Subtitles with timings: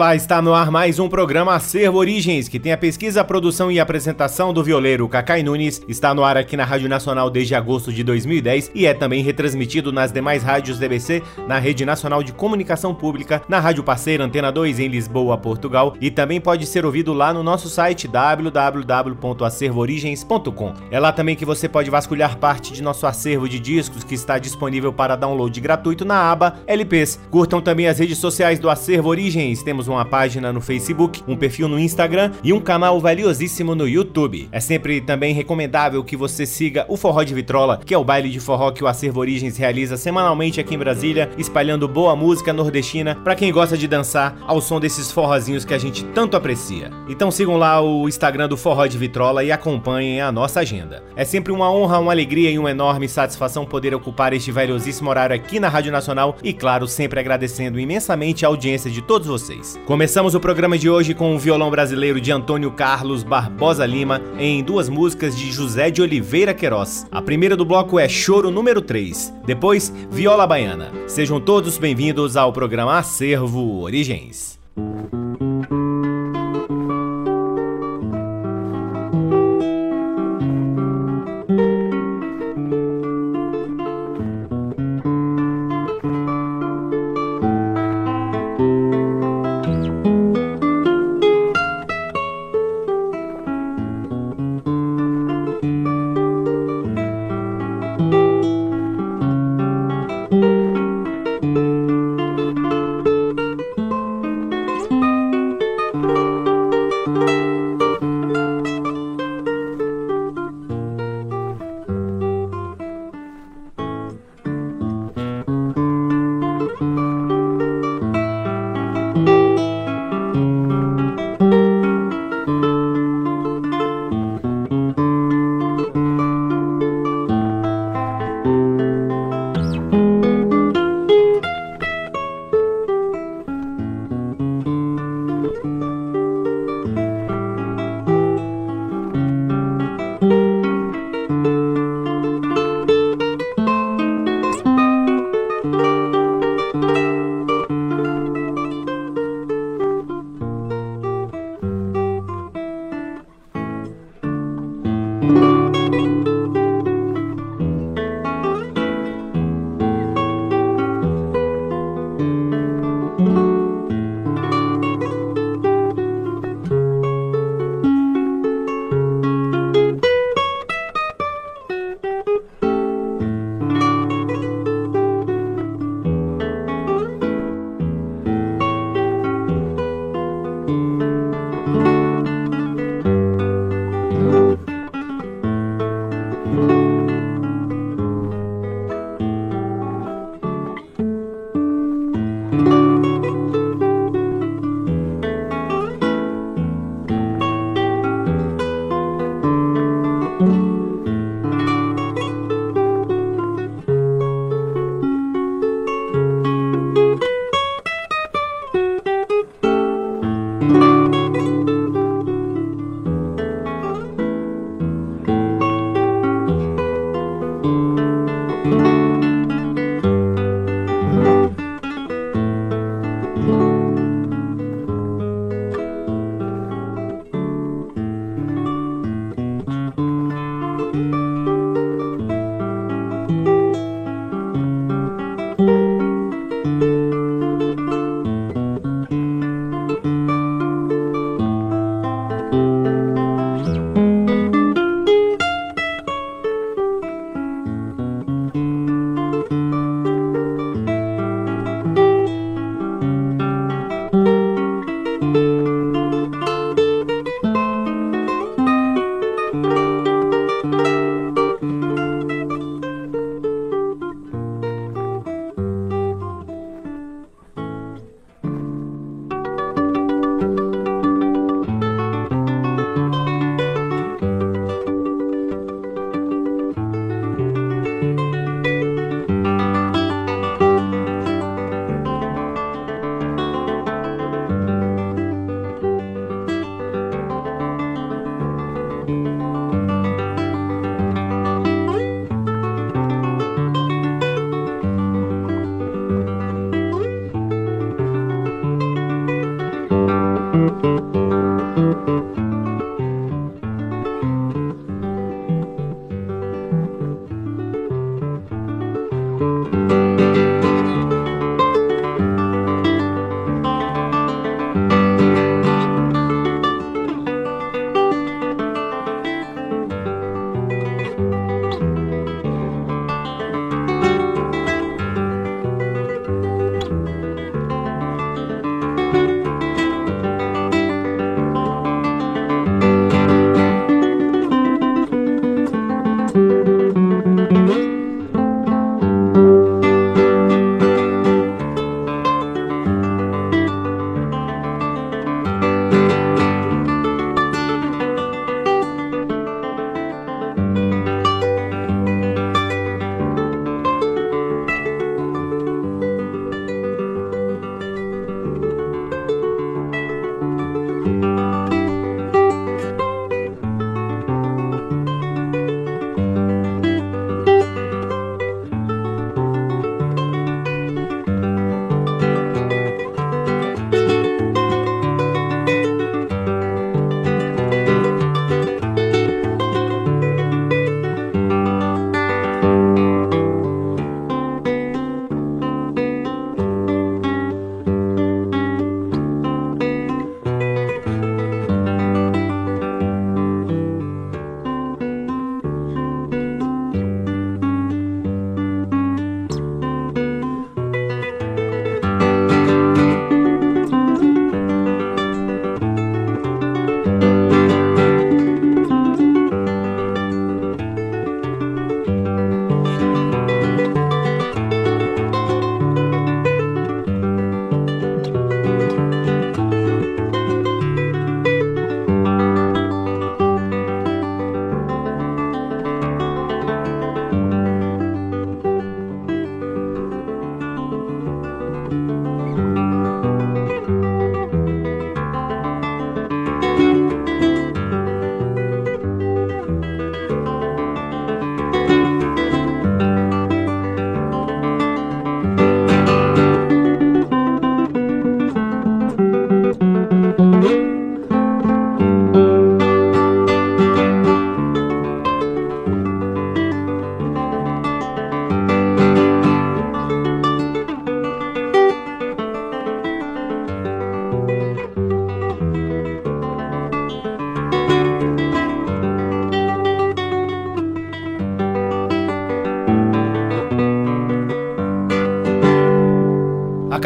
[0.00, 3.70] Olá, está no ar mais um programa Acervo Origens, que tem a pesquisa, a produção
[3.70, 5.82] e apresentação do violeiro Cacai Nunes.
[5.86, 9.92] Está no ar aqui na Rádio Nacional desde agosto de 2010 e é também retransmitido
[9.92, 14.80] nas demais rádios DBC, na Rede Nacional de Comunicação Pública, na Rádio Parceira Antena 2
[14.80, 20.74] em Lisboa, Portugal e também pode ser ouvido lá no nosso site www.acervoorigens.com.
[20.90, 24.38] É lá também que você pode vasculhar parte de nosso acervo de discos que está
[24.38, 27.20] disponível para download gratuito na aba LPs.
[27.30, 29.62] Curtam também as redes sociais do Acervo Origens.
[29.62, 34.48] Temos uma página no Facebook, um perfil no Instagram e um canal valiosíssimo no YouTube.
[34.52, 38.28] É sempre também recomendável que você siga o Forró de Vitrola, que é o baile
[38.28, 43.14] de forró que o Acervo Origens realiza semanalmente aqui em Brasília, espalhando boa música nordestina
[43.16, 46.90] para quem gosta de dançar ao som desses forrozinhos que a gente tanto aprecia.
[47.08, 51.02] Então sigam lá o Instagram do Forró de Vitrola e acompanhem a nossa agenda.
[51.16, 55.34] É sempre uma honra, uma alegria e uma enorme satisfação poder ocupar este valiosíssimo horário
[55.34, 59.79] aqui na Rádio Nacional e, claro, sempre agradecendo imensamente a audiência de todos vocês.
[59.86, 64.62] Começamos o programa de hoje com o violão brasileiro de Antônio Carlos Barbosa Lima em
[64.62, 67.06] duas músicas de José de Oliveira Queiroz.
[67.10, 70.92] A primeira do bloco é Choro número 3, depois Viola Baiana.
[71.08, 74.60] Sejam todos bem-vindos ao programa Acervo Origens.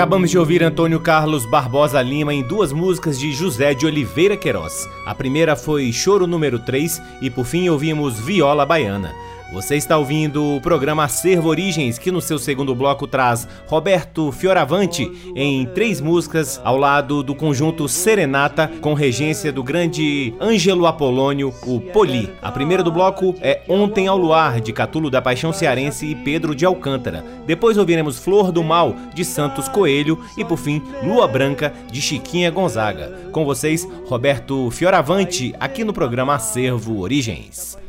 [0.05, 4.87] Acabamos de ouvir Antônio Carlos Barbosa Lima em duas músicas de José de Oliveira Queiroz.
[5.07, 9.15] A primeira foi Choro número 3 e por fim ouvimos Viola Baiana.
[9.55, 15.09] Você está ouvindo o programa Acervo Origens, que no seu segundo bloco traz Roberto Fioravante
[15.37, 21.81] em três músicas ao lado do conjunto Serenata, com regência do grande Ângelo Apolônio, o
[21.81, 22.29] Poli.
[22.43, 26.53] A primeira do bloco é Ontem ao Luar, de Catulo da Paixão Cearense e Pedro
[26.53, 27.25] de Alcântara.
[27.47, 32.51] Depois ouviremos Flor do Mal, de Santos Coelho e, por fim, Lua Branca, de Chiquinha
[32.51, 33.31] Gonzaga.
[33.31, 37.84] Com vocês, Roberto Fioravante, aqui no programa Acervo Origens.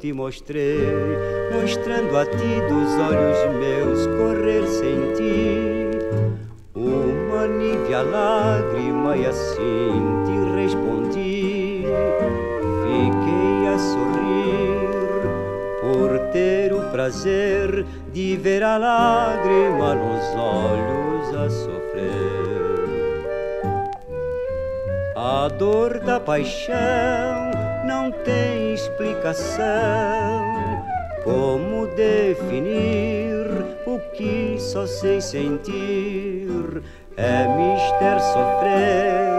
[0.00, 0.78] Te mostrei,
[1.52, 5.90] mostrando a ti dos olhos meus correr sem ti.
[6.74, 11.84] Uma nívea lágrima e assim te respondi,
[12.82, 14.88] fiquei a sorrir
[15.82, 22.40] por ter o prazer de ver a lágrima nos olhos a sofrer.
[25.14, 27.49] A dor da paixão
[29.30, 30.44] explicação.
[31.24, 33.36] Como definir
[33.86, 36.82] o que só sei sentir?
[37.16, 39.30] É mister sofrer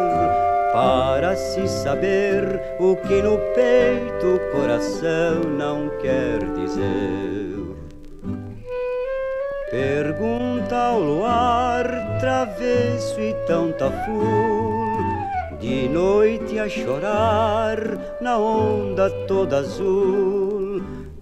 [0.74, 7.42] para se saber o que no peito o coração não quer dizer.
[9.72, 11.86] Pergunta ao luar,
[12.20, 14.61] travesso e tão taful,
[15.62, 17.78] de noite a chorar
[18.20, 20.82] na onda toda azul.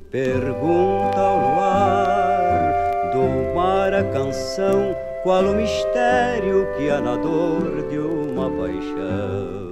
[0.09, 7.99] Pergunta ao luar, do mar a canção qual o mistério que há na dor de
[7.99, 9.68] uma paixão?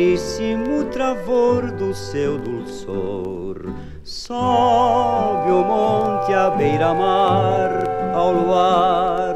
[0.00, 3.74] O travor do seu dulçor.
[4.04, 9.34] Sobe o monte à beira-mar, ao luar,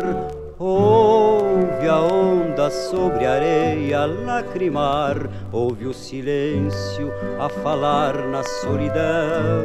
[0.61, 5.17] ouve a onda sobre a areia lacrimar,
[5.51, 9.65] ouve o silêncio a falar na solidão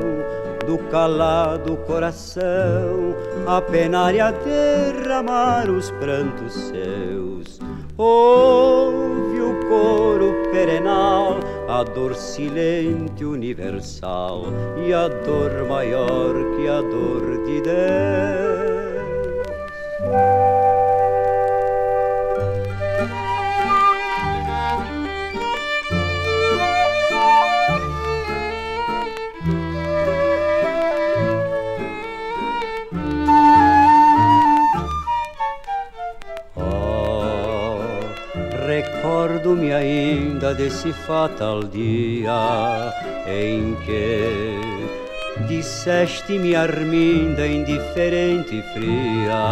[0.65, 7.59] do calado coração a penar e a derramar os prantos seus.
[7.95, 8.96] Ouve o
[9.67, 14.45] coro perenal, a dor silente universal
[14.85, 18.16] e a dor maior que a dor de Deus.
[39.77, 42.93] Ainda desse fatal dia
[43.27, 44.59] em que
[45.47, 49.43] disseste-me Arminda indiferente e fria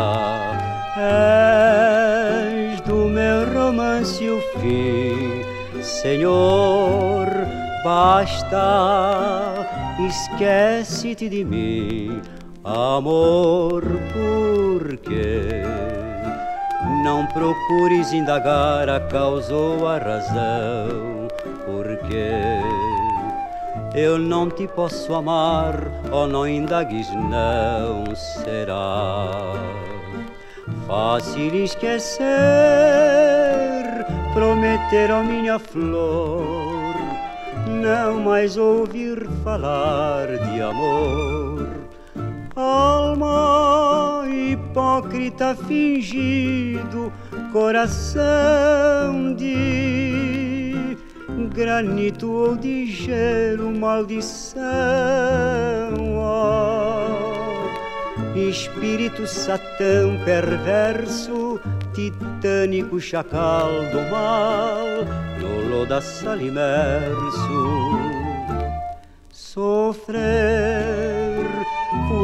[0.98, 5.44] És do meu romance o fim
[5.82, 7.28] Senhor,
[7.84, 9.54] basta
[10.10, 12.22] Esquece-te de mim
[12.64, 16.05] Amor, por quê?
[17.06, 21.28] Não procures indagar a causa ou a razão,
[21.64, 22.32] porque
[23.94, 25.76] eu não te posso amar,
[26.12, 29.54] oh não indagues, não será.
[30.88, 32.26] Fácil esquecer,
[34.34, 36.96] prometer a minha flor,
[37.68, 41.70] não mais ouvir falar de amor.
[42.56, 44.15] Alma
[44.76, 47.14] hipócrita fingido,
[47.54, 50.98] coração de
[51.54, 54.62] granito ou de gelo, maldição.
[56.18, 57.06] Oh,
[58.38, 61.58] espírito satã perverso,
[61.94, 64.86] titânico chacal do mal,
[65.40, 67.96] no lodaçal imerso.
[69.32, 71.15] Sofrer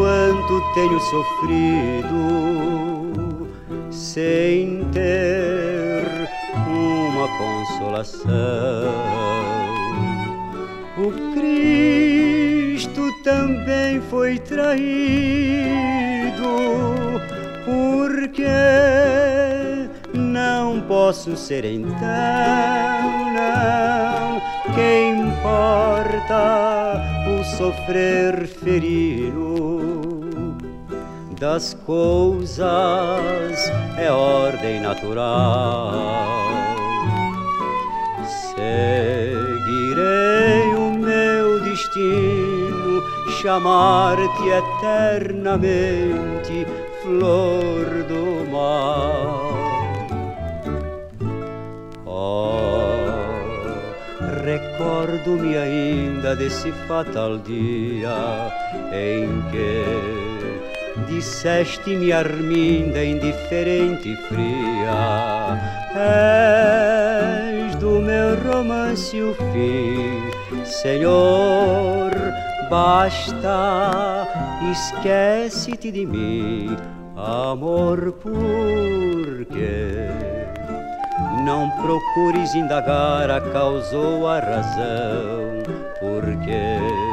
[0.02, 2.18] quanto tenho sofrido,
[3.92, 6.28] sem ter
[6.66, 8.32] uma consolação.
[10.98, 14.82] O Cristo também foi traído,
[17.64, 18.48] porque
[20.16, 21.92] não posso ser então,
[23.36, 24.42] não.
[24.74, 29.81] Que importa o sofrer ferido?
[31.42, 32.62] Das coisas
[33.98, 35.92] é ordem natural
[38.54, 39.96] Seguirei
[40.76, 43.02] o meu destino,
[43.42, 46.68] chamar-te eternamente,
[47.02, 49.50] flor do mar.
[52.06, 53.08] Oh,
[54.46, 58.52] recordo-me ainda desse fatal dia
[58.94, 60.21] em que
[61.08, 65.58] disseste-me Arminda indiferente e fria.
[65.96, 72.12] És do meu romance o fim, Senhor,
[72.70, 74.28] basta,
[74.72, 76.78] esquece-te de mim,
[77.16, 80.08] amor, porque
[81.46, 85.64] não procures indagar a causa ou a razão,
[86.00, 87.11] porque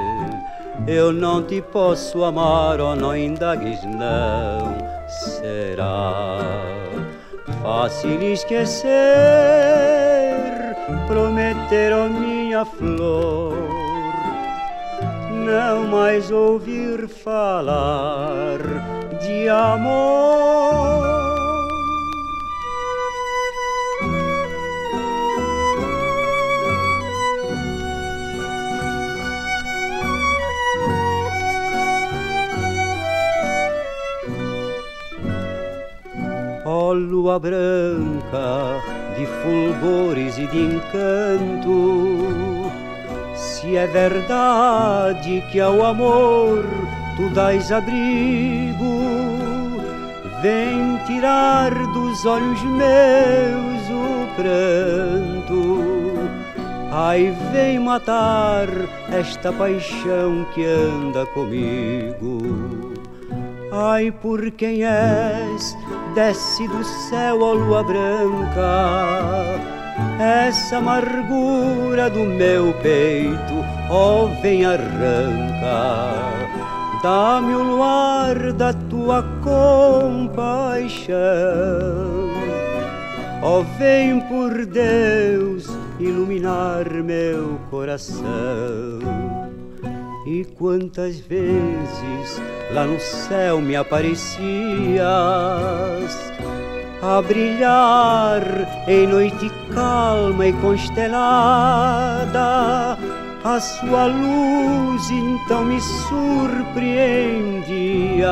[0.89, 4.75] eu não te posso amar, oh não indagues não,
[5.07, 6.39] será
[7.63, 8.89] fácil esquecer,
[11.07, 13.53] prometer a minha flor,
[15.45, 18.59] não mais ouvir falar
[19.21, 21.28] de amor.
[37.29, 38.81] Lua branca
[39.15, 42.01] de fulgores e de encanto,
[43.35, 46.65] se é verdade que ao amor
[47.19, 49.03] tu dás abrigo,
[50.41, 55.85] vem tirar dos olhos meus o pranto.
[56.91, 58.69] Ai, vem matar
[59.13, 62.95] esta paixão que anda comigo.
[63.71, 65.77] Ai, por quem és
[66.15, 69.61] desce do céu a lua branca.
[70.19, 76.15] Essa amargura do meu peito, ó, oh, vem arranca.
[77.03, 81.17] Dá-me o luar da tua compaixão.
[83.43, 85.69] Ó, oh, vem por Deus
[86.01, 89.38] iluminar meu coração.
[90.31, 92.43] E quantas vezes
[92.75, 94.21] lá no céu me aparecias
[97.01, 98.43] a brilhar
[98.87, 102.99] em noite calma e constelada.
[103.43, 108.29] A sua luz então me surpreendia,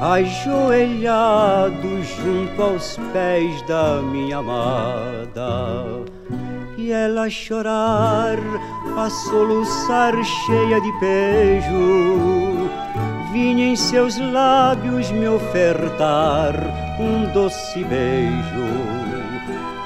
[0.00, 6.02] ajoelhado junto aos pés da minha amada
[6.84, 8.36] e ela chorar,
[8.96, 12.68] a soluçar cheia de pejo.
[13.32, 16.52] Vinha em seus lábios me ofertar
[17.00, 18.68] um doce beijo.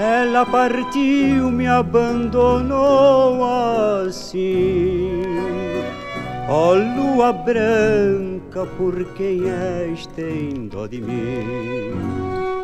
[0.00, 3.44] Ela partiu, me abandonou
[4.04, 5.22] assim.
[6.48, 12.57] Ó oh, lua branca, por quem és, tem dó de mim.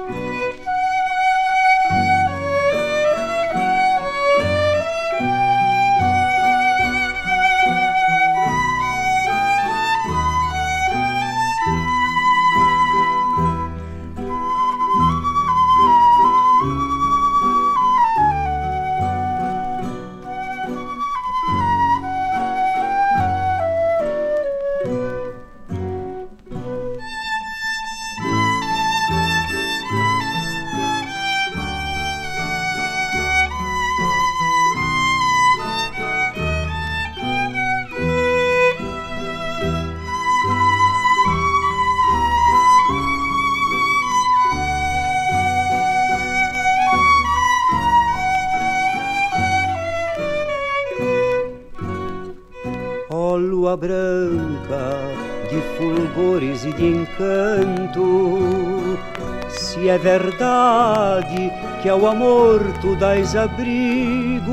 [62.84, 64.52] Tu dás abrigo,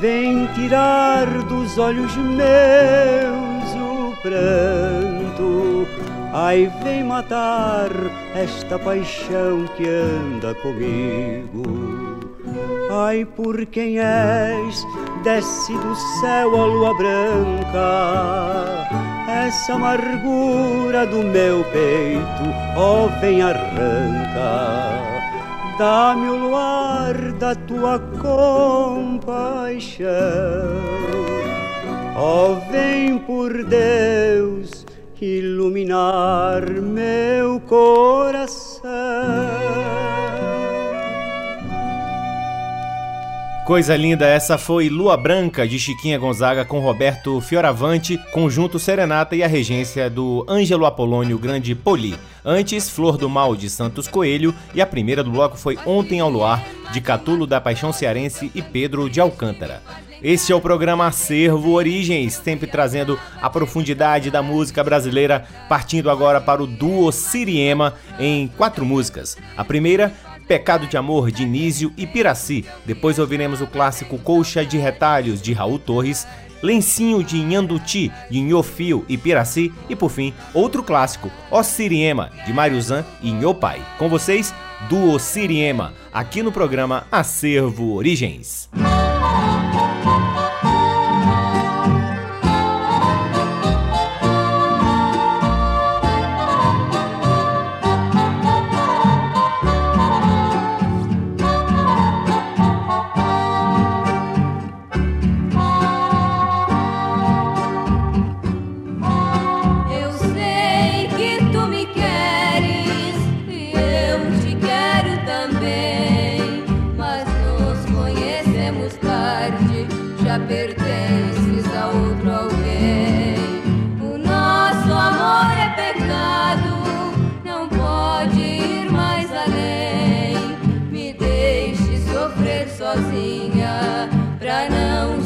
[0.00, 5.86] vem tirar dos olhos meus o pranto.
[6.32, 7.90] Ai, vem matar
[8.34, 11.62] esta paixão que anda comigo.
[12.90, 14.84] Ai, por quem és,
[15.22, 18.88] desce do céu a lua branca.
[19.28, 22.42] Essa amargura do meu peito,
[22.76, 24.83] ó, oh, vem arranca.
[25.78, 29.34] Dá-me o luar da tua compaixão.
[32.16, 34.84] Oh, vem por Deus
[35.24, 38.90] iluminar meu coração.
[43.64, 49.42] Coisa linda, essa foi Lua Branca de Chiquinha Gonzaga com Roberto Fioravante, conjunto Serenata e
[49.42, 52.14] a regência do Ângelo Apolônio Grande Poli.
[52.44, 56.28] Antes, Flor do Mal de Santos Coelho e a primeira do bloco foi Ontem ao
[56.28, 59.82] Luar de Catulo da Paixão Cearense e Pedro de Alcântara.
[60.22, 66.40] Este é o programa Acervo Origens, sempre trazendo a profundidade da música brasileira, partindo agora
[66.40, 69.36] para o duo Siriema em quatro músicas.
[69.56, 70.12] A primeira,
[70.46, 72.64] Pecado de Amor de Nísio e Piraci.
[72.84, 76.26] Depois ouviremos o clássico Colcha de Retalhos de Raul Torres,
[76.62, 82.52] Lencinho de Nhanduti de Nhofio e Piraci e por fim, outro clássico, O Siriema de
[82.52, 83.82] Mariuzan e Nhopai.
[83.98, 84.54] Com vocês,
[84.88, 88.70] Duo Siriema, aqui no programa Acervo Origens.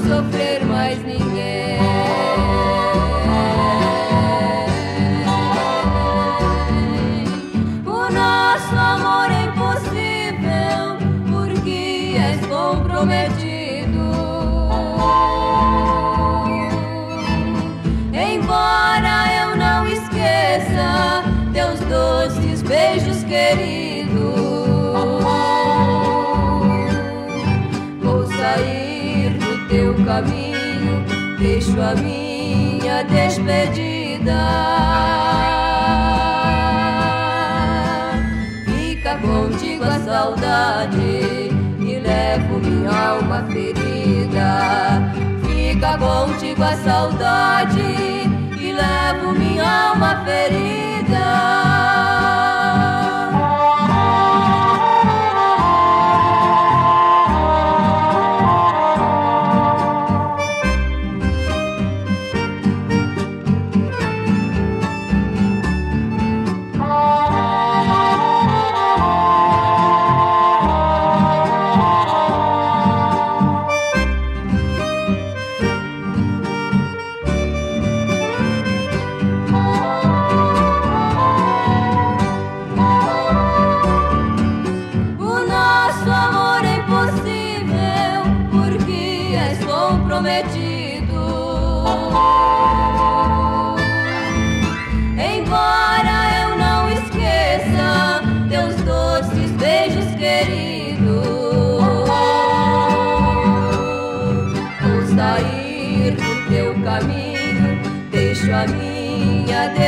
[0.08, 1.27] sofrer mais ninguém.
[31.38, 34.38] Deixo a minha despedida.
[38.66, 45.12] Fica contigo a saudade e levo minha alma ferida.
[45.46, 47.80] Fica contigo a saudade
[48.60, 51.67] e levo minha alma ferida.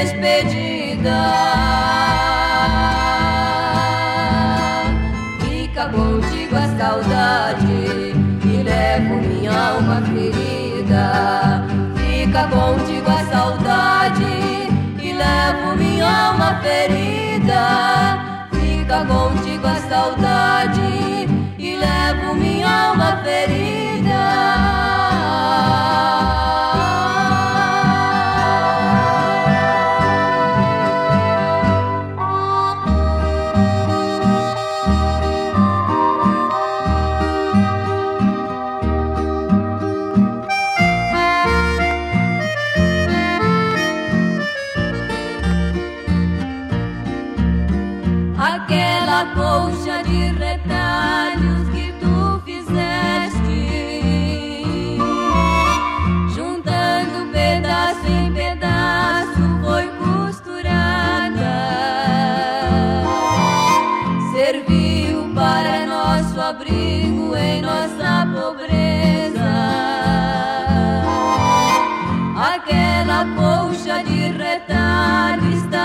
[0.00, 1.20] Despedida.
[5.40, 8.14] Fica contigo a saudade
[8.44, 11.66] e levo minha alma ferida.
[11.96, 14.68] Fica contigo a saudade
[15.02, 18.48] e levo minha alma ferida.
[18.52, 24.79] Fica contigo a saudade e levo minha alma ferida.
[25.60, 26.79] Grosso,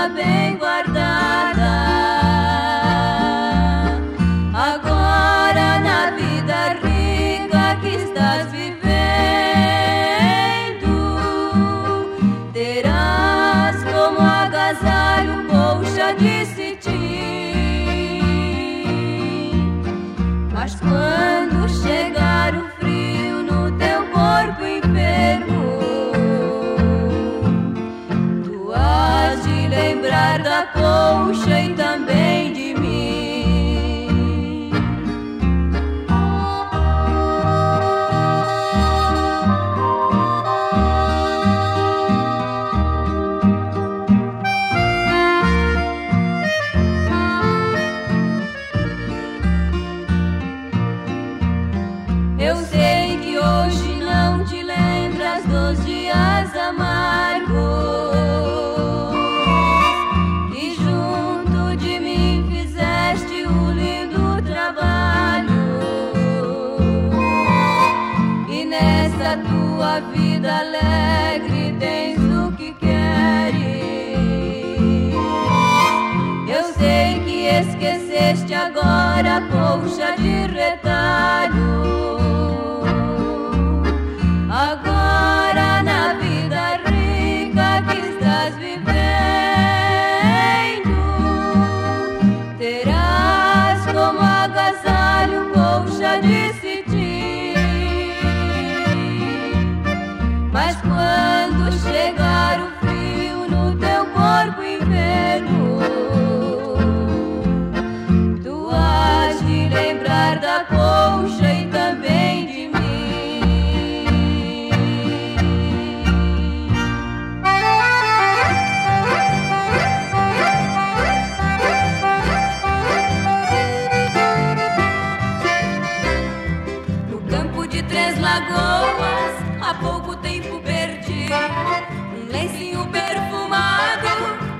[0.08, 1.72] bem guardada.
[4.54, 8.86] Agora na vida rica que estás vivendo,
[12.52, 16.96] terás como agasalho colcha de cetim.
[20.52, 22.65] Mas quando chegar o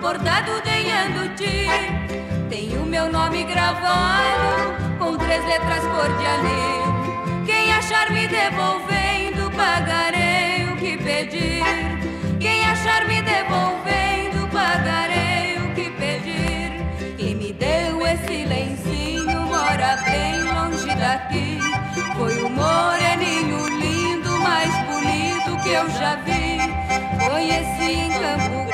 [0.07, 1.67] bordado ganhando-te.
[2.49, 7.45] Tem o meu nome gravado com três letras cor de.
[7.45, 11.65] Quem achar me devolvendo, pagarei o que pedir.
[12.39, 16.71] Quem achar me devolvendo, pagarei o que pedir.
[17.19, 21.59] E me deu esse lencinho, mora bem longe daqui.
[22.17, 26.59] Foi o moreninho lindo, mais bonito que eu já vi.
[27.29, 28.66] Conheci em Campo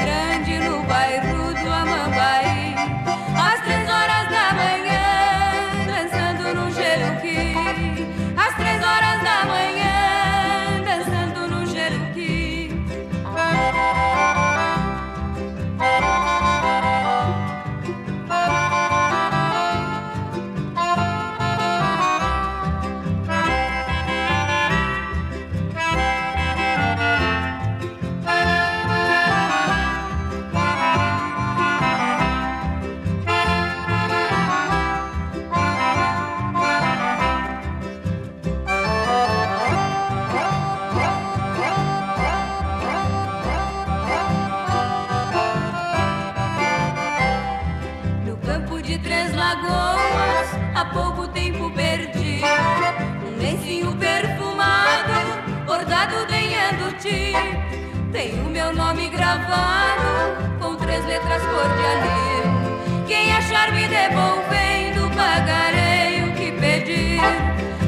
[58.74, 63.06] nome gravado com três letras cor de alheio.
[63.06, 67.20] Quem achar me devolvendo, pagarei o que pedir.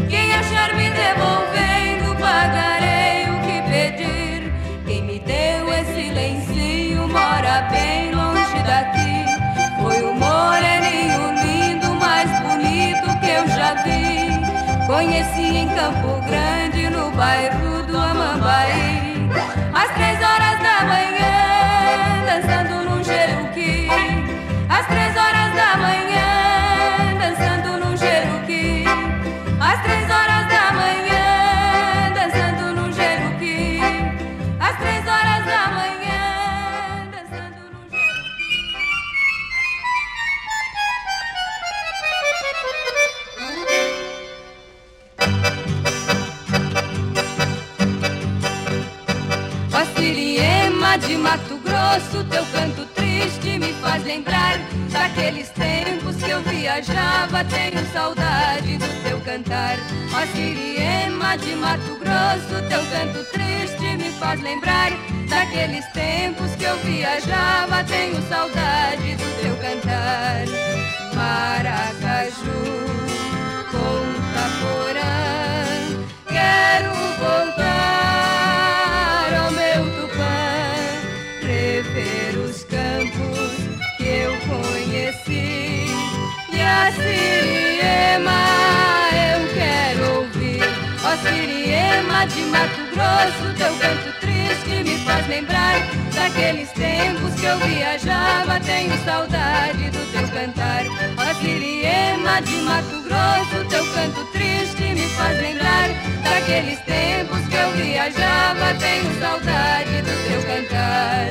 [0.09, 4.53] Quem achar me devolvendo, pagarei o que pedir.
[4.87, 9.25] Quem me deu esse lencinho mora bem longe daqui.
[9.83, 14.87] Foi o moreninho lindo, mais bonito que eu já vi.
[14.87, 19.31] Conheci em Campo Grande, no bairro do Amambaí.
[19.75, 21.44] Às três horas traveling
[53.95, 54.59] faz lembrar
[54.91, 57.45] daqueles tempos que eu viajava.
[57.45, 59.77] Tenho saudade do teu cantar.
[60.13, 64.91] Ó Siriema de Mato Grosso, teu canto triste me faz lembrar
[65.29, 67.85] daqueles tempos que eu viajava.
[67.85, 70.45] Tenho saudade do teu cantar.
[71.15, 72.63] Maracaju,
[73.71, 77.94] Ponta Porã, quero voltar
[86.85, 88.41] a Siriema
[89.33, 90.63] eu quero ouvir.
[91.03, 95.77] Ó Siriema de Mato Grosso, teu canto triste me faz lembrar
[96.15, 98.61] daqueles tempos que eu viajava.
[98.61, 100.85] Tenho saudade do teu cantar.
[101.17, 105.89] Ó Siriema de Mato Grosso, teu canto triste me faz lembrar
[106.23, 108.75] daqueles tempos que eu viajava.
[108.79, 111.31] Tenho saudade do teu cantar.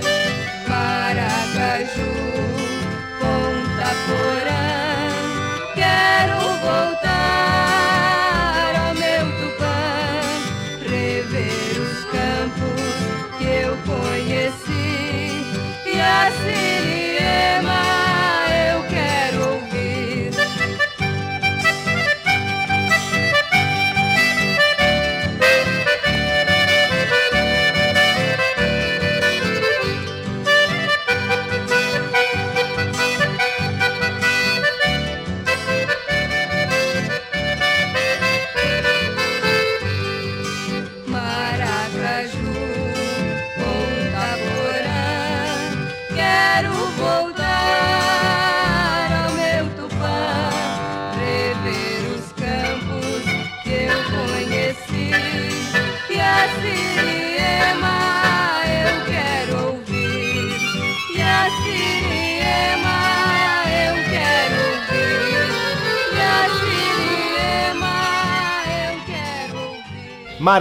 [0.68, 2.12] Maracaju,
[3.20, 4.23] Ponta Porã,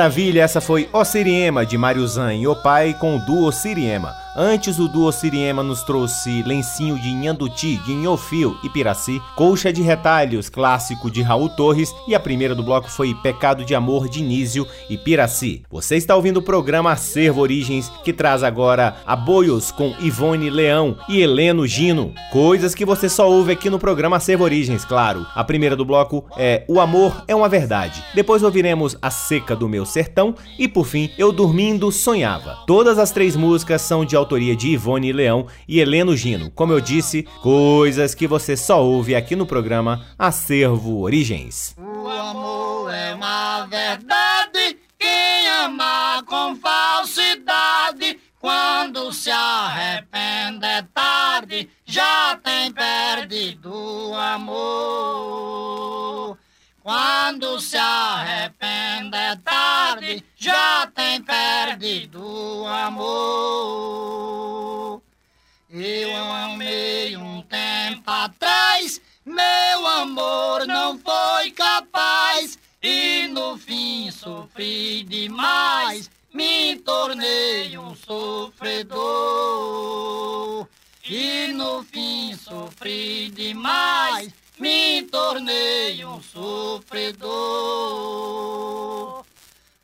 [0.03, 4.22] Maravilha, essa foi O Siriema de Mário Zan e o pai com o duo Siriema.
[4.35, 9.83] Antes o duo Siriema nos trouxe Lencinho de Nhanduti, de Nhofio e Piraci, Colcha de
[9.83, 14.23] Retalhos, clássico de Raul Torres, e a primeira do bloco foi Pecado de Amor de
[14.23, 15.65] Nísio e Piraci.
[15.71, 21.21] Você está ouvindo o programa Acervo Origens, que traz agora Aboios com Ivone Leão e
[21.21, 25.27] Heleno Gino, coisas que você só ouve aqui no programa Acervo Origens, claro.
[25.35, 28.03] A primeira do bloco é O Amor é uma Verdade.
[28.15, 32.57] Depois ouviremos A Seca do Meu Sertão e, por fim, Eu Dormindo Sonhava.
[32.67, 36.51] Todas as três músicas são de autoria de Ivone Leão e Heleno Gino.
[36.51, 41.77] Como eu disse, coisas que você só ouve aqui no programa Acervo Origens.
[41.79, 52.37] O amor é uma verdade, quem ama com falsidade, quando se arrepende é tarde, já
[52.43, 55.63] tem perdido o amor.
[56.83, 64.13] Quando se arrepende é tarde, já tem perdido o amor.
[65.71, 76.11] Eu amei um tempo atrás, meu amor não foi capaz, e no fim sofri demais,
[76.35, 79.07] me tornei um sofredor.
[81.09, 87.33] E no fim sofri demais, me tornei um sofredor.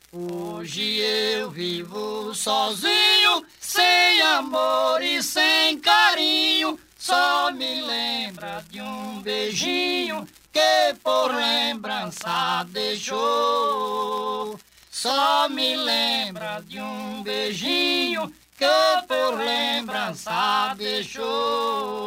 [0.09, 6.79] Hoje eu vivo sozinho, sem amor e sem carinho.
[6.97, 14.57] Só me lembra de um beijinho que por lembrança deixou.
[14.89, 18.65] Só me lembra de um beijinho que
[19.07, 21.99] por lembrança deixou.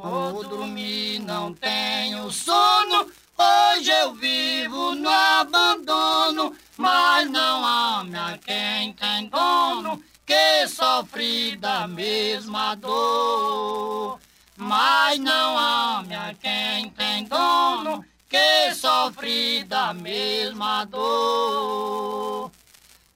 [0.00, 3.10] Vou dormir, não tenho sono.
[3.36, 11.88] Hoje eu vivo no abandono, mas não ame a quem tem dono, que sofre da
[11.88, 14.20] mesma dor.
[14.56, 22.52] Mas não ame a quem tem dono, que sofre da mesma dor.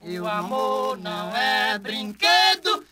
[0.02, 2.84] E o amor não é brinquedo,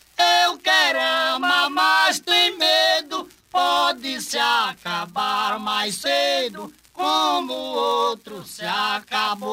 [0.44, 1.00] eu quero
[1.34, 3.28] amar, mas tem medo.
[3.50, 9.50] Pode se acabar mais cedo, como o outro se acabou.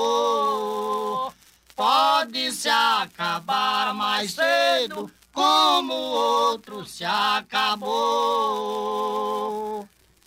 [1.76, 6.12] Pode se acabar mais cedo, como o
[6.52, 7.98] outro se acabou.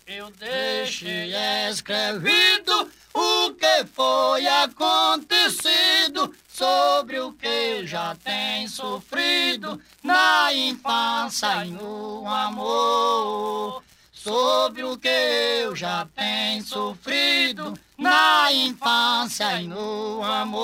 [0.05, 1.33] Eu deixei
[1.69, 11.71] escrevido o que foi acontecido, sobre o que eu já tenho sofrido na infância e
[11.71, 13.81] no amor.
[14.13, 20.63] Sobre o que eu já tenho sofrido na infância e no amor.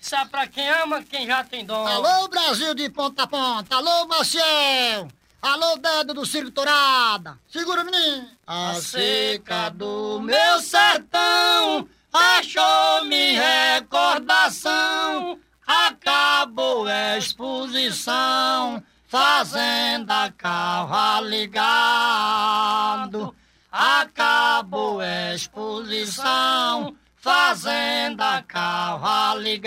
[0.00, 1.86] Isso é pra quem ama, quem já tem dom.
[1.86, 3.76] Alô, Brasil de ponta a ponta.
[3.76, 5.06] Alô, Maciel.
[5.42, 7.38] Alô, dedo do Circo Torada.
[7.46, 8.26] Segura, menino.
[8.46, 11.86] A seca do meu sertão
[12.16, 13.38] achou-me
[13.74, 15.38] recordação.
[15.66, 18.82] Acabou a exposição.
[19.06, 23.34] Fazenda carro ligado.
[23.70, 26.96] Acabou a exposição.
[27.16, 29.66] Fazenda carro ligado.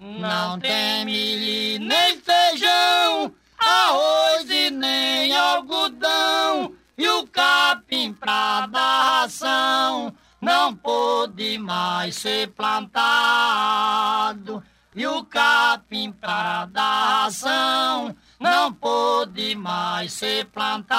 [0.00, 6.74] Não tem milho nem feijão, arroz e nem algodão.
[6.96, 14.62] E o capim pra dar ração não pôde mais ser plantado.
[14.94, 20.94] E o capim para dar ração não pôde mais ser plantado.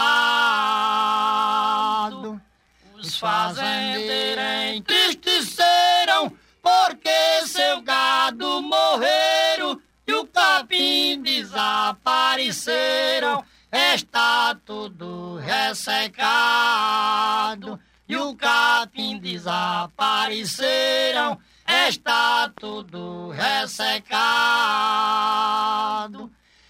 [2.95, 6.29] Os fazendeiros entristeceram
[6.61, 13.43] porque seu gado morreram e o capim desapareceram.
[13.75, 16.17] Está tudo ressecado
[18.07, 21.37] e o capim desapareceram.
[21.89, 24.15] Está tudo ressecado.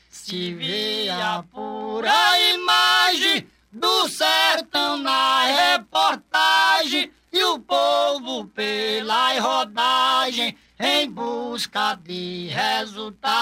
[0.10, 2.10] Se vê a pura
[2.56, 13.36] imagem do sertão na reportagem e o povo pela rodagem em busca de resultado.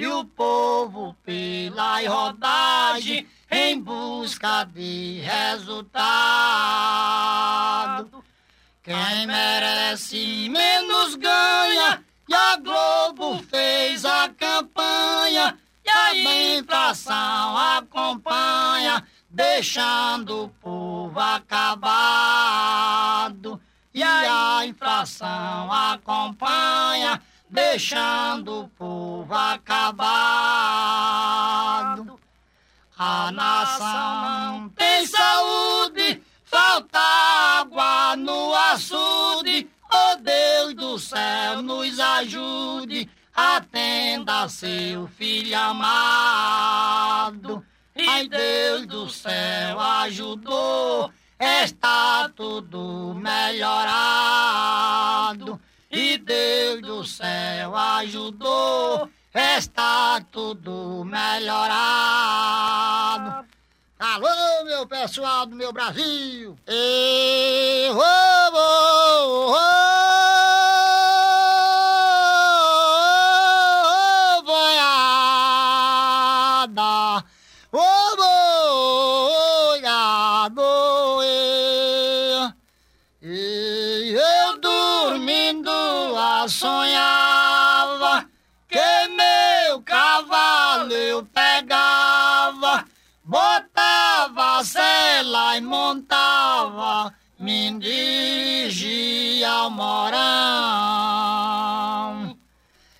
[0.00, 5.84] E o povo pela rodagem em busca de resultado.
[8.82, 20.44] Quem merece menos ganha, e a Globo fez a campanha, e a inflação acompanha deixando
[20.44, 22.80] o povo acabado.
[23.92, 27.20] E a inflação acompanha,
[27.50, 29.90] deixando o povo acabado.
[32.96, 39.68] A nação não tem saúde, falta água no açude.
[39.92, 47.66] Oh Deus do céu, nos ajude, atenda seu filho amado.
[47.96, 55.39] E Deus do céu ajudou, está tudo melhorado.
[55.90, 61.74] E Deus do céu ajudou, está tudo melhorado.
[63.98, 66.56] Alô, meu pessoal do meu Brasil!
[66.68, 69.70] E, oh, oh.
[86.50, 88.26] Sonhava
[88.68, 92.84] que meu cavalo eu pegava,
[93.24, 100.18] botava sela e montava, me dirigia ao morão.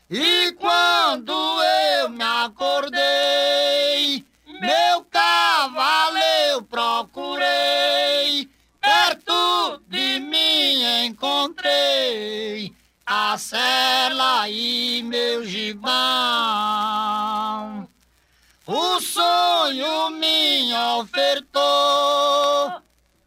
[0.08, 1.32] E quando
[1.98, 4.24] eu me acordei,
[4.60, 8.48] meu cavalo eu procurei,
[8.80, 12.79] perto de mim encontrei
[13.12, 15.90] a cela e meu gibão.
[18.64, 22.72] O sonho me ofertou,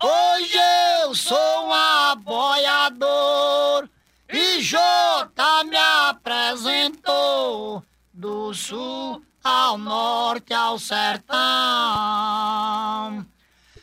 [0.01, 0.57] hoje
[1.01, 3.89] eu sou um aboiador
[4.31, 11.35] e Jota me apresentou do sul ao norte ao sertão.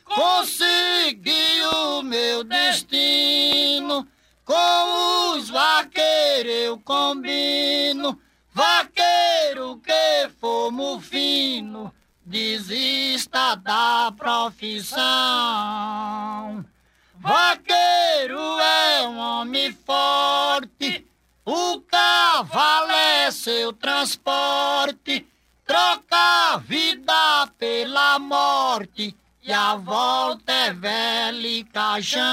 [0.03, 4.09] Consegui o meu destino
[4.51, 8.20] com os vaqueiros eu combino,
[8.53, 11.94] vaqueiro que for fino,
[12.26, 14.98] desista da profissão.
[17.14, 21.07] Vaqueiro é um homem forte,
[21.44, 25.24] o cavalo é seu transporte,
[25.64, 32.26] troca a vida pela morte e a volta é velho caixão.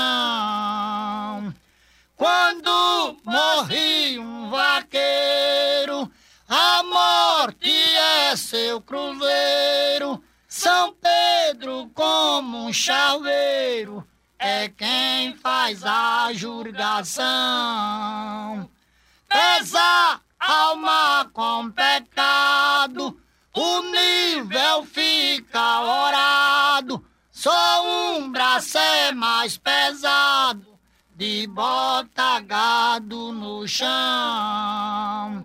[2.17, 6.11] Quando morri um vaqueiro,
[6.49, 10.23] a morte é seu cruzeiro.
[10.47, 14.03] São Pedro como um chaveiro,
[14.39, 17.27] é quem faz a julgação.
[19.29, 23.21] Pesa alma com pecado,
[23.53, 27.05] o nível fica orado.
[27.31, 30.76] Só um braço é mais pesado,
[31.17, 35.43] de bota gado no chão.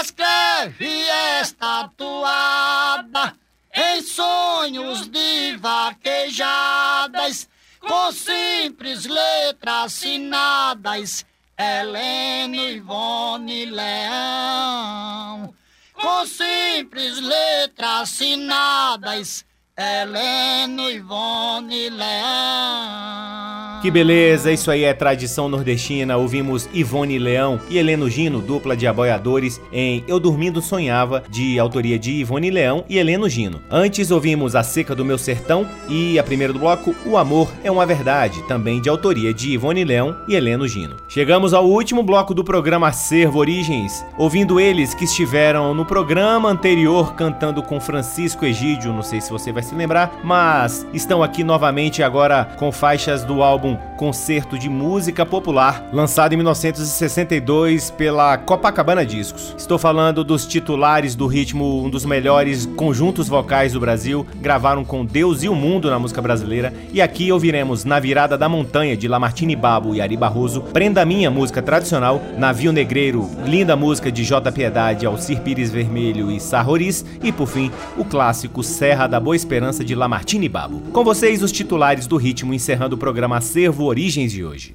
[0.00, 1.08] Escreve
[1.38, 3.36] esta toada
[3.72, 7.48] em sonhos de vaquejadas,
[7.78, 11.24] com simples letras assinadas,
[11.56, 15.54] Helena Ivone Leão.
[15.92, 19.46] Com simples letras assinadas,
[19.76, 23.43] Heleno Ivone Leão.
[23.84, 26.16] Que beleza, isso aí é tradição nordestina.
[26.16, 31.98] Ouvimos Ivone Leão e Heleno Gino, dupla de aboiadores, em Eu Dormindo Sonhava, de autoria
[31.98, 33.60] de Ivone Leão e Heleno Gino.
[33.70, 37.70] Antes ouvimos A Seca do Meu Sertão e a primeira do bloco, O Amor é
[37.70, 40.96] uma Verdade, também de autoria de Ivone Leão e Heleno Gino.
[41.06, 47.14] Chegamos ao último bloco do programa Acervo Origens, ouvindo eles que estiveram no programa anterior
[47.14, 52.02] cantando com Francisco Egídio, não sei se você vai se lembrar, mas estão aqui novamente
[52.02, 59.54] agora com faixas do álbum Concerto de Música Popular, lançado em 1962 pela Copacabana Discos.
[59.56, 65.04] Estou falando dos titulares do ritmo, um dos melhores conjuntos vocais do Brasil, gravaram com
[65.04, 69.08] Deus e o Mundo na música brasileira, e aqui ouviremos Na Virada da Montanha de
[69.08, 74.50] Lamartine Babo e Ari Barroso, Prenda Minha, música tradicional, Navio Negreiro, linda música de J
[74.52, 79.84] Piedade, Alcir Pires Vermelho e Sarroris, e por fim, o clássico Serra da Boa Esperança
[79.84, 80.80] de Lamartine Babo.
[80.92, 84.74] Com vocês, os titulares do ritmo, encerrando o programa Acervo Origens de hoje.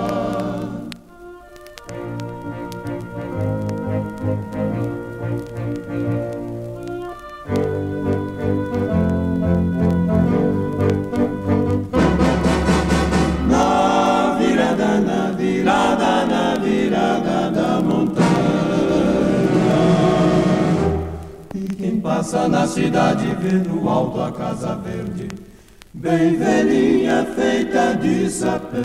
[22.71, 25.27] cidade vê no alto a casa verde
[25.93, 28.79] bem velhinha feita de sapê.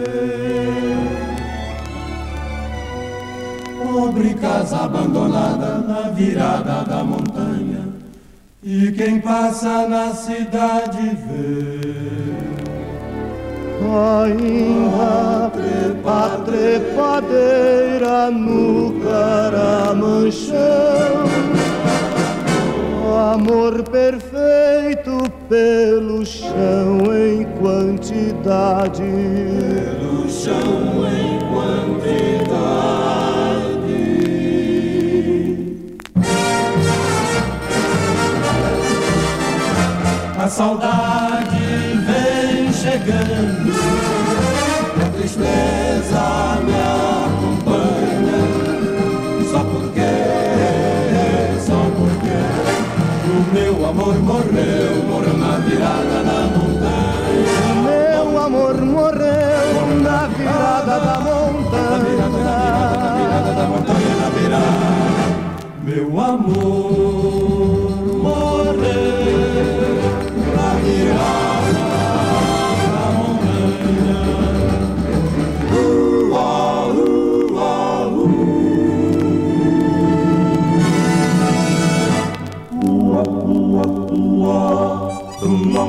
[3.80, 7.87] Pobre casa abandonada na virada da montanha,
[8.61, 12.26] e quem passa na cidade vê.
[14.16, 15.53] Ainda
[16.05, 20.57] a trepadeira no caramanchão
[23.17, 29.03] amor perfeito pelo chão em quantidade.
[29.03, 32.77] Pelo chão em quantidade.
[40.39, 41.59] A saudade
[42.07, 43.36] vem chegando,
[53.87, 57.84] Meu amor morreu, por na virada da montanha.
[57.84, 62.16] Meu amor morreu na virada da montanha.
[65.84, 67.66] Meu amor.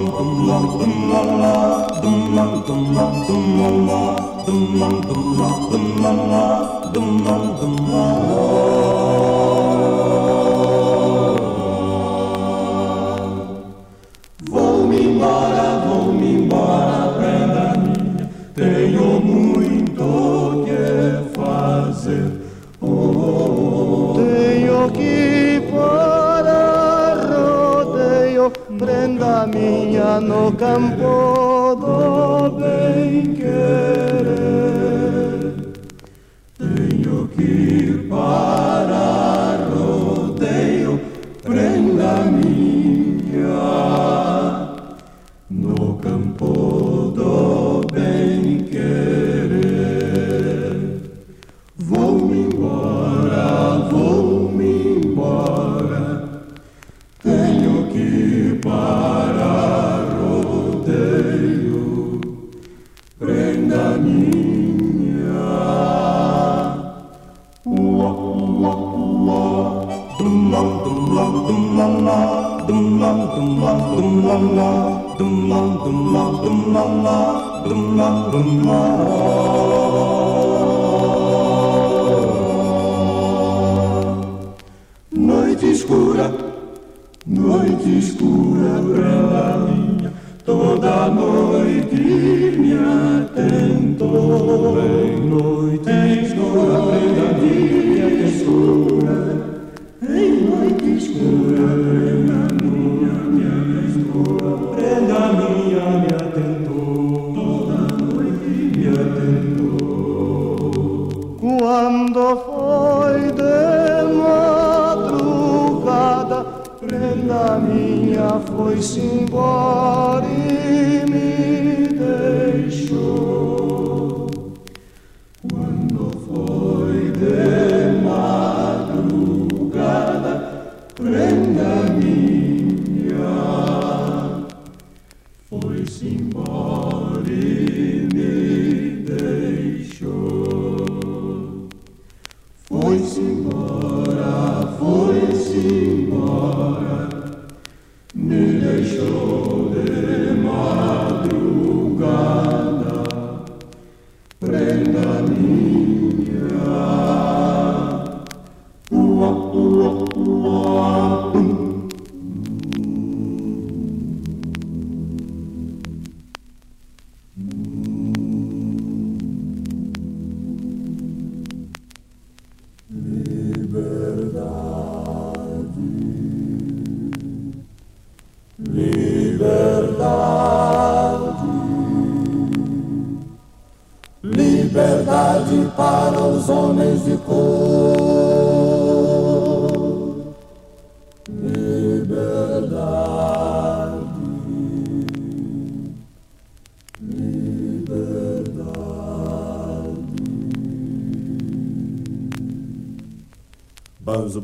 [0.08, 0.84] Dum dum
[7.60, 8.67] dum la
[30.22, 33.47] No campo donde
[85.12, 86.32] Noite escura,
[87.26, 88.47] noite escura.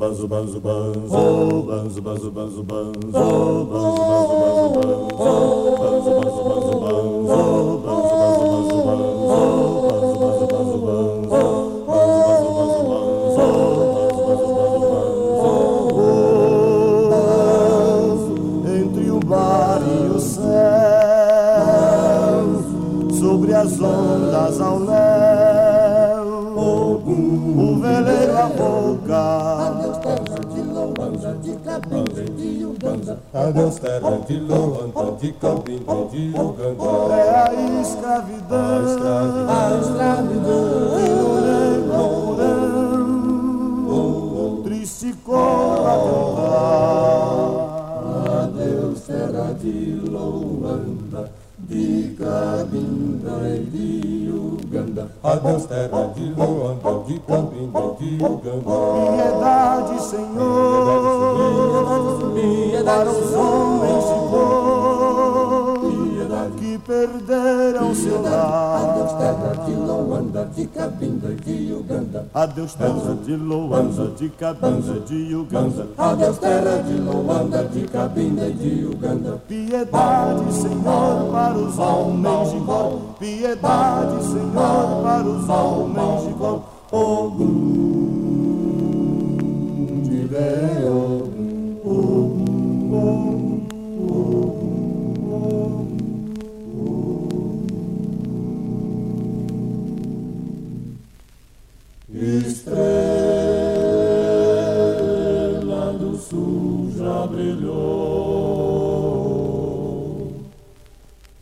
[0.02, 2.96] buzz buzz buzz buzz buzz buzz buzz buzz
[3.72, 4.13] buzz
[35.24, 35.72] de campo
[36.12, 37.16] de Ugandá.
[37.16, 38.84] É a escravidão,
[39.48, 40.84] a escravidão.
[44.66, 46.74] Triste cor a cantar.
[48.44, 55.04] Adeus será de Luanda, de Cabinda e de Uganda.
[55.24, 58.76] Adeus terra de Luanda, de Cabinda e de Uganda.
[59.16, 60.34] Piedade, Senhor,
[62.34, 63.53] piedade, Senhor, piedade, Senhor.
[70.34, 72.28] Luanda, de Cabinda e de Uganda.
[72.34, 75.88] Adeus terra de Luanda, de Cabinda de Uganda.
[75.96, 79.42] Adeus terra de Luanda, de Cabinda e de Uganda.
[79.48, 83.16] Piedade, Senhor, para os homens de vol.
[83.20, 86.73] Piedade, Senhor, para os homens de vol.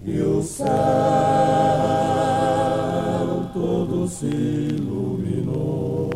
[0.03, 0.67] e o céu
[3.53, 6.09] todo se iluminou.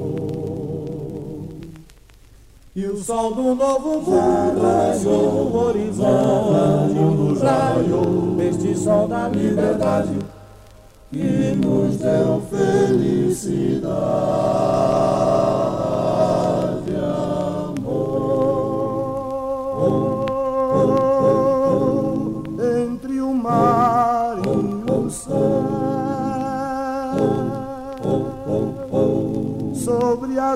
[2.76, 10.20] E o sol do novo mundo raiou o horizonte, raiou este sol da liberdade
[11.12, 13.96] que nos deu felicidade,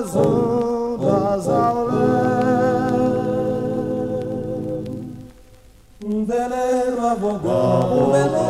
[0.00, 2.00] as ondas ao léu,
[6.04, 8.40] um veleiro a vogar, um veleiro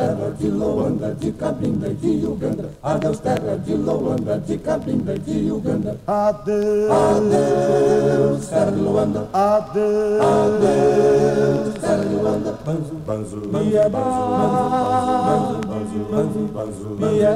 [0.00, 2.70] terra de Luanda, de Cabinda e de Uganda.
[2.82, 5.96] Adeus terra de Luanda, de Cabinda e de Uganda.
[6.06, 9.28] Adeus, adeus terra de Luanda.
[9.32, 12.58] Adeus, adeus terra de Luanda.
[12.64, 14.80] Banzo, banzo, banzo, banzo, banzo,
[15.28, 15.60] banzo,
[16.08, 17.34] banzo, banzo, banzo,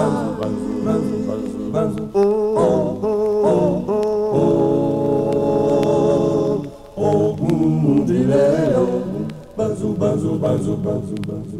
[0.00, 1.09] banzo, banzo,
[10.00, 11.59] zuba, zuba, zuba, zuba.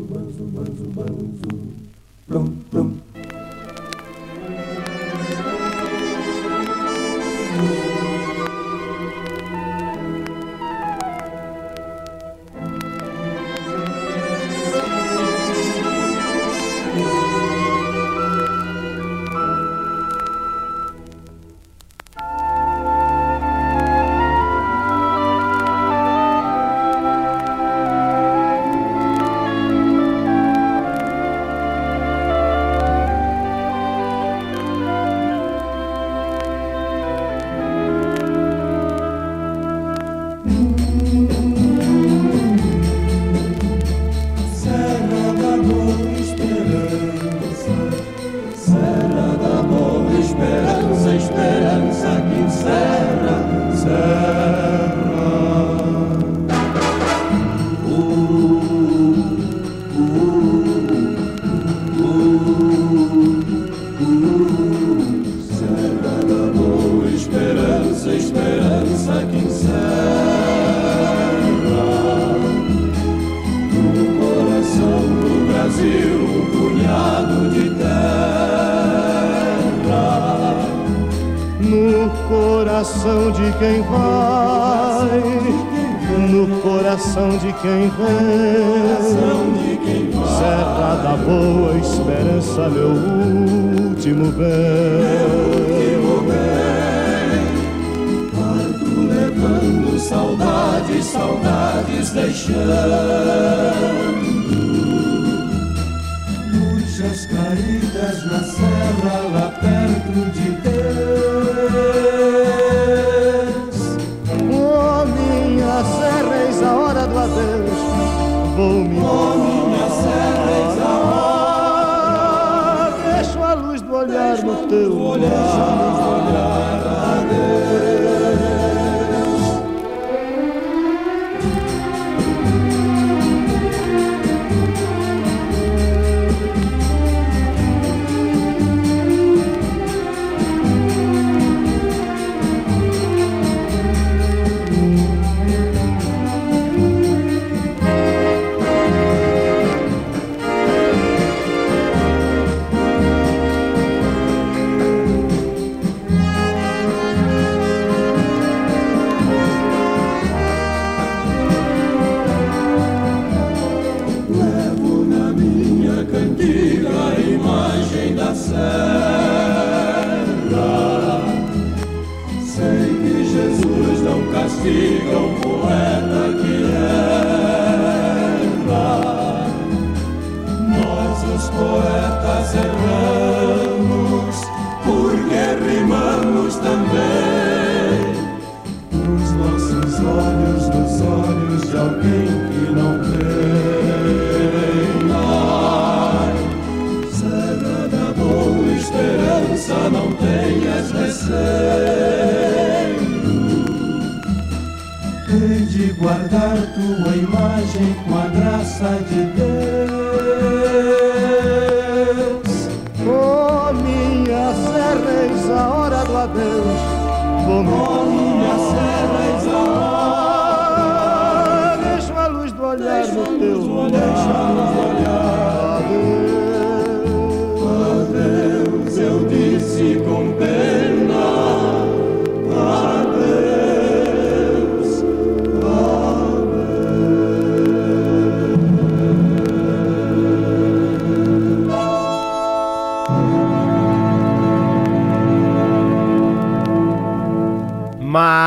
[87.63, 88.20] 天昏。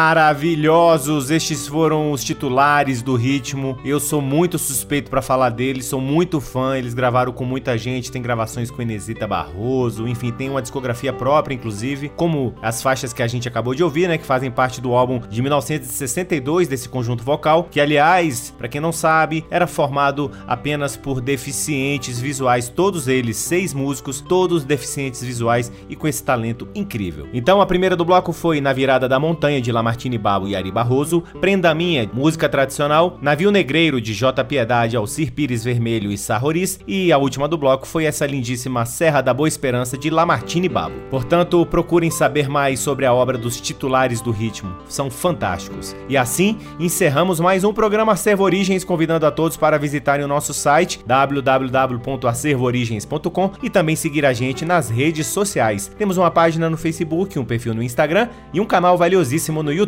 [0.05, 1.31] Maravilhosos!
[1.31, 3.77] Estes foram os titulares do ritmo.
[3.85, 6.77] Eu sou muito suspeito pra falar deles, sou muito fã.
[6.77, 11.55] Eles gravaram com muita gente, tem gravações com Inesita Barroso, enfim, tem uma discografia própria,
[11.55, 14.93] inclusive, como as faixas que a gente acabou de ouvir, né, que fazem parte do
[14.93, 20.97] álbum de 1962 desse conjunto vocal, que aliás, pra quem não sabe, era formado apenas
[20.97, 27.29] por deficientes visuais, todos eles seis músicos, todos deficientes visuais e com esse talento incrível.
[27.33, 30.71] Então, a primeira do bloco foi Na Virada da Montanha de Lamartine Babo e Ari
[30.71, 36.79] Barroso, Prenda Minha, música tradicional, Navio Negreiro de J Piedade, Alcir Pires Vermelho e Sarroris,
[36.87, 40.95] e a última do bloco foi essa lindíssima Serra da Boa Esperança de Lamartine Babo.
[41.11, 45.95] Portanto, procurem saber mais sobre a obra dos titulares do ritmo, são fantásticos.
[46.09, 50.55] E assim, encerramos mais um programa Acervo Origens, convidando a todos para visitarem o nosso
[50.55, 55.91] site www.acervoorigens.com e também seguir a gente nas redes sociais.
[55.97, 59.82] Temos uma página no Facebook, um perfil no Instagram e um canal valiosíssimo no YouTube.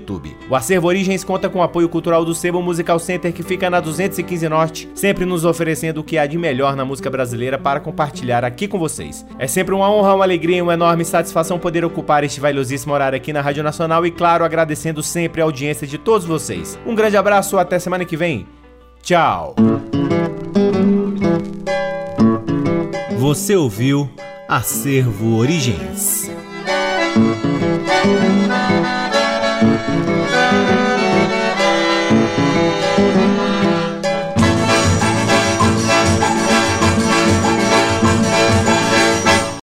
[0.50, 3.80] O Acervo Origens conta com o apoio cultural do Sebo Musical Center, que fica na
[3.80, 8.44] 215 Norte, sempre nos oferecendo o que há de melhor na música brasileira para compartilhar
[8.44, 9.26] aqui com vocês.
[9.40, 13.16] É sempre uma honra, uma alegria e uma enorme satisfação poder ocupar este valiosíssimo horário
[13.18, 16.78] aqui na Rádio Nacional e, claro, agradecendo sempre a audiência de todos vocês.
[16.86, 18.48] Um grande abraço, até semana que vem.
[19.02, 19.56] Tchau!
[23.20, 24.10] Você ouviu
[24.48, 26.30] Acervo Origens.